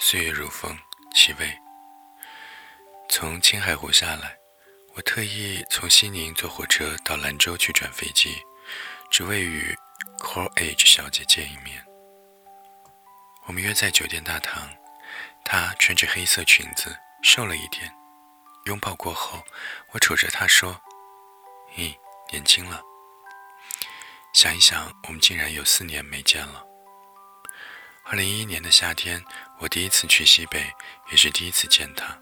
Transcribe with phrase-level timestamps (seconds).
[0.00, 0.78] 岁月如风，
[1.12, 1.58] 其味。
[3.10, 4.36] 从青海湖下来，
[4.94, 8.40] 我特意从西宁坐火车到兰州去转飞机，
[9.10, 9.76] 只为与
[10.20, 11.84] Core Age 小姐见一面。
[13.46, 14.72] 我们约在酒店大堂，
[15.44, 17.92] 她穿着黑色裙子，瘦了一点。
[18.66, 19.44] 拥抱过后，
[19.90, 20.80] 我瞅着她说
[21.76, 21.92] ：“咦，
[22.30, 22.80] 年轻了。”
[24.32, 26.64] 想一想，我们竟然有四年没见了。
[28.10, 29.22] 二零一一年的夏天，
[29.58, 30.72] 我第一次去西北，
[31.10, 32.18] 也是第一次见他。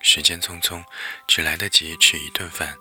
[0.00, 0.84] 时间匆匆，
[1.28, 2.76] 只来得及吃一顿饭，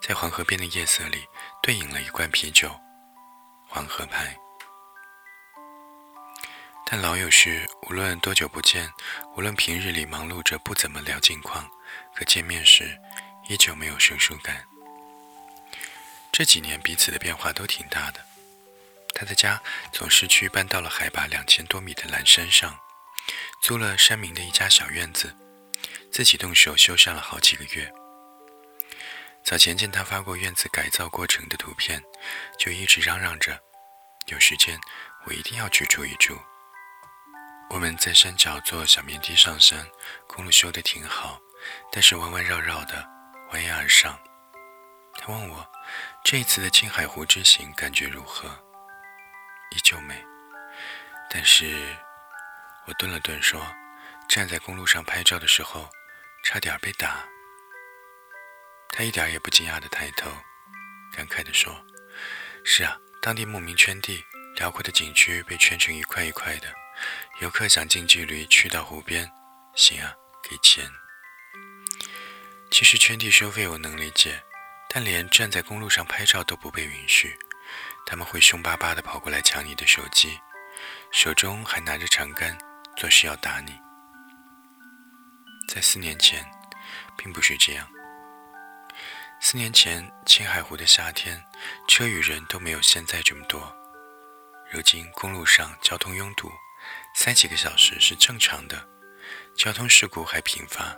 [0.00, 1.26] 在黄河边的夜色里，
[1.60, 2.70] 对饮了一罐啤酒，
[3.66, 4.38] 黄河牌。
[6.86, 8.88] 但老友是，无论多久不见，
[9.34, 11.68] 无论平日里忙碌着不怎么聊近况，
[12.14, 12.96] 可见面时，
[13.48, 14.64] 依旧没有生疏感。
[16.30, 18.27] 这几年彼此的变化都挺大的。
[19.18, 19.60] 他的家
[19.92, 22.78] 从市区搬到了海拔两千多米的蓝山上，
[23.60, 25.36] 租了山民的一家小院子，
[26.12, 27.92] 自己动手修缮了好几个月。
[29.44, 32.00] 早前见他发过院子改造过程的图片，
[32.60, 33.60] 就一直嚷嚷着，
[34.28, 34.78] 有时间
[35.24, 36.38] 我一定要去住一住。
[37.70, 39.84] 我们在山脚坐小面梯上山，
[40.28, 41.40] 公路修得挺好，
[41.90, 43.04] 但是弯弯绕绕的，
[43.50, 44.16] 蜿蜒而上。
[45.18, 45.68] 他问我，
[46.24, 48.56] 这一次的青海湖之行感觉如何？
[49.70, 50.24] 依旧美，
[51.30, 51.96] 但是
[52.86, 53.60] 我顿了顿说
[54.28, 55.90] ：“站在公路上拍照的时候，
[56.42, 57.26] 差点被打。”
[58.90, 60.30] 他一点也不惊讶地抬头，
[61.12, 61.84] 感慨地说
[62.64, 64.24] ：“是啊，当地牧民圈地，
[64.56, 66.72] 辽阔的景区被圈成一块一块的，
[67.40, 69.30] 游客想近距离去到湖边，
[69.74, 70.14] 行啊，
[70.48, 70.90] 给钱。
[72.70, 74.42] 其实圈地收费我能理解，
[74.88, 77.38] 但连站在公路上拍照都不被允许。”
[78.06, 80.40] 他们会凶巴巴地跑过来抢你的手机，
[81.10, 82.56] 手中还拿着长杆，
[82.96, 83.78] 做事要打你。
[85.68, 86.44] 在四年前，
[87.16, 87.86] 并不是这样。
[89.40, 91.44] 四年前，青海湖的夏天，
[91.86, 93.76] 车与人都没有现在这么多。
[94.72, 96.50] 如今，公路上交通拥堵，
[97.14, 98.88] 塞几个小时是正常的，
[99.54, 100.96] 交通事故还频发。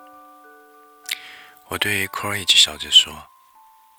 [1.69, 3.28] 我对 Courage 小姐说：“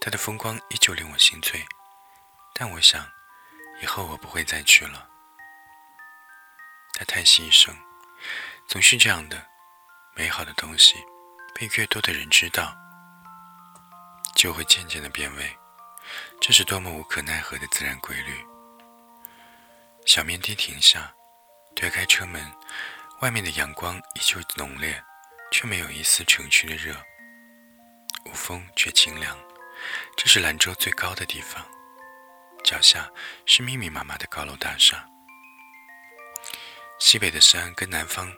[0.02, 1.66] 她的风光依旧令我心醉。”
[2.54, 3.10] 但我想，
[3.82, 5.10] 以后我不会再去了。
[6.94, 7.76] 他叹息一声，
[8.68, 9.48] 总是这样的，
[10.16, 10.96] 美好的东西
[11.56, 12.76] 被越多的人知道，
[14.36, 15.58] 就会渐渐的变味。
[16.40, 18.46] 这是多么无可奈何的自然规律。
[20.06, 21.14] 小面的停下，
[21.76, 22.52] 推开车门，
[23.22, 25.02] 外面的阳光依旧浓烈，
[25.52, 26.96] 却没有一丝城区的热。
[28.26, 29.38] 无风却清凉，
[30.18, 31.66] 这是兰州最高的地方。
[32.64, 33.12] 脚下
[33.46, 35.08] 是密密麻麻的高楼大厦。
[37.00, 38.32] 西北的山跟南方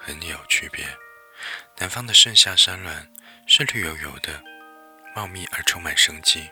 [0.00, 0.86] 很有区别，
[1.76, 3.06] 南方的盛夏山峦
[3.46, 4.42] 是绿油油的，
[5.14, 6.50] 茂密而充满生机，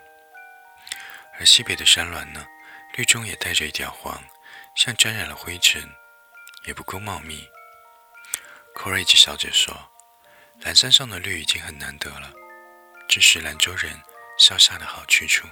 [1.39, 2.45] 而西北的山峦呢，
[2.95, 4.23] 绿中也带着一点黄，
[4.75, 5.89] 像沾染了灰尘，
[6.65, 7.47] 也不够茂密。
[8.75, 9.91] Courage 小姐说
[10.61, 12.31] ：“蓝山上的绿已经很难得了，
[13.09, 13.99] 这是兰州人
[14.37, 15.47] 消夏的好去处。”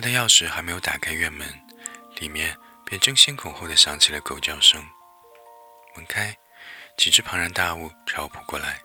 [0.00, 1.46] 他的钥匙还没有打开院门，
[2.20, 2.56] 里面
[2.86, 4.82] 便争先恐后的响起了狗叫声。
[5.94, 6.34] 门开，
[6.96, 8.80] 几只庞然大物朝我扑过来。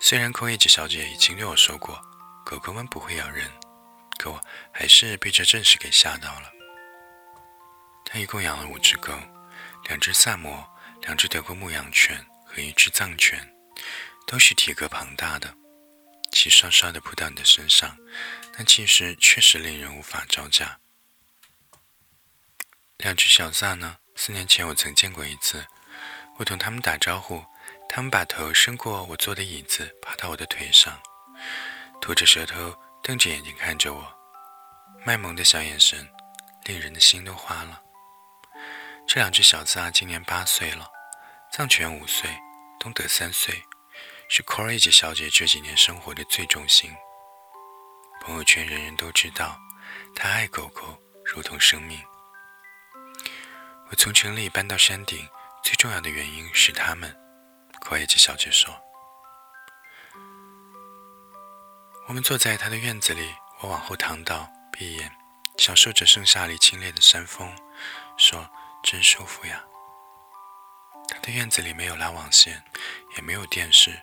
[0.00, 2.00] 虽然空叶子小姐已经对我说过，
[2.46, 3.46] 狗狗们不会咬人，
[4.18, 4.40] 可我
[4.72, 6.50] 还是被这阵势给吓到了。
[8.06, 9.12] 他一共养了五只狗，
[9.84, 10.66] 两只萨摩，
[11.02, 13.54] 两只德国牧羊犬和一只藏犬，
[14.26, 15.54] 都是体格庞大的。
[16.36, 17.96] 齐刷刷地扑到你的身上，
[18.58, 20.78] 那气势确实令人无法招架。
[22.98, 23.96] 两只小萨呢？
[24.14, 25.66] 四年前我曾见过一次，
[26.36, 27.42] 我同他们打招呼，
[27.88, 31.00] 他们把头伸过我坐的椅子，爬到我的腿上，
[32.02, 34.14] 吐着舌头，瞪着眼睛看着我，
[35.06, 36.06] 卖萌的小眼神，
[36.64, 37.82] 令人的心都花了。
[39.08, 40.86] 这两只小萨今年八岁了，
[41.50, 42.28] 藏犬五岁，
[42.78, 43.64] 东德三岁。
[44.28, 46.92] 是 Courage 小姐这几年生活的最重心。
[48.20, 49.56] 朋友圈人人都知道，
[50.16, 52.02] 她爱狗狗如同生命。
[53.88, 55.28] 我从城里搬到山顶，
[55.62, 57.16] 最重要的原因是他们。
[57.80, 58.74] Courage 小姐说
[62.08, 65.12] ：“我们坐在她的院子里，我往后躺倒，闭眼，
[65.56, 67.56] 享受着盛夏里清冽的山风，
[68.16, 68.50] 说
[68.82, 69.62] 真舒服呀。”
[71.08, 72.64] 她的院子里没有拉网线，
[73.14, 74.02] 也没有电视。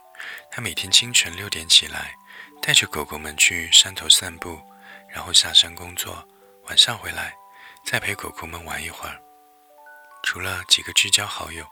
[0.52, 2.16] 他每天清晨六点起来，
[2.62, 4.62] 带着狗狗们去山头散步，
[5.10, 6.28] 然后下山工作，
[6.66, 7.36] 晚上回来
[7.86, 9.20] 再陪狗狗们玩一会儿。
[10.24, 11.66] 除了几个至交好友，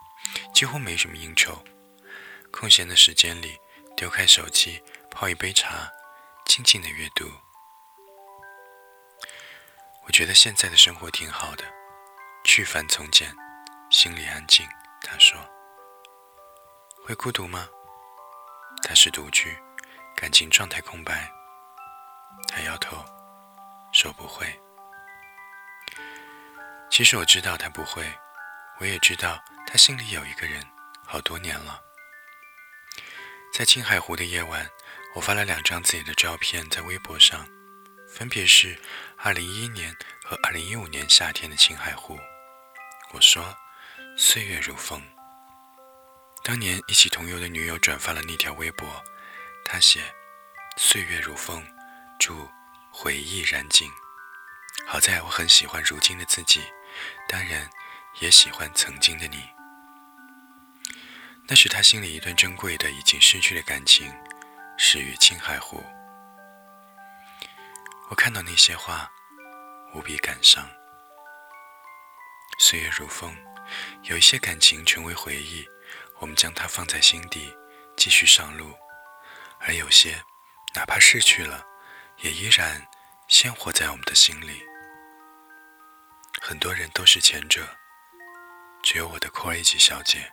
[0.54, 1.64] 几乎没什么应酬。
[2.50, 3.58] 空闲的时间里，
[3.96, 5.90] 丢开手机，泡一杯茶，
[6.44, 7.24] 静静的阅读。
[10.04, 11.64] 我觉得现在的生活挺好的，
[12.44, 13.34] 去繁从简，
[13.90, 14.68] 心里安静。
[15.00, 15.40] 他说
[17.06, 17.66] ：“会孤独吗？”
[18.82, 19.56] 他是独居，
[20.16, 21.30] 感情状态空白。
[22.48, 23.04] 他摇头，
[23.92, 24.46] 说：“不会。”
[26.90, 28.04] 其实我知道他不会，
[28.78, 30.66] 我也知道他心里有一个人，
[31.06, 31.80] 好多年了。
[33.54, 34.68] 在青海湖的夜晚，
[35.14, 37.46] 我发了两张自己的照片在微博上，
[38.08, 38.78] 分别是
[39.18, 42.18] 2011年和2015年夏天的青海湖。
[43.12, 43.56] 我说
[44.18, 45.00] ：“岁月如风。”
[46.44, 48.88] 当年一起同游的女友转发了那条微博，
[49.64, 50.00] 她写
[50.76, 51.64] ：“岁月如风，
[52.18, 52.50] 祝
[52.90, 53.88] 回忆燃尽。”
[54.84, 56.60] 好在我很喜欢如今的自己。
[57.28, 57.70] 当然，
[58.18, 59.48] 也喜欢曾经的你。
[61.46, 64.12] 那是他心里一段珍贵的、已经失去的感情，
[64.76, 65.82] 始于青海湖。
[68.08, 69.10] 我看到那些话，
[69.94, 70.68] 无比感伤。
[72.58, 73.34] 岁月如风，
[74.02, 75.66] 有一些感情成为回忆，
[76.22, 77.52] 我们将它放在心底，
[77.96, 78.68] 继续上路；
[79.58, 80.22] 而有些，
[80.72, 81.66] 哪怕逝去了，
[82.18, 82.86] 也依然
[83.26, 84.62] 鲜活在我们的心里。
[86.40, 87.66] 很多人都是前者，
[88.84, 90.32] 只有我的 Courage 小姐，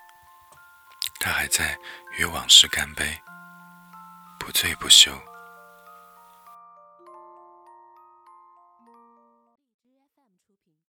[1.19, 1.75] 她还在
[2.19, 3.19] 与往事干杯，
[4.39, 5.19] 不醉不休。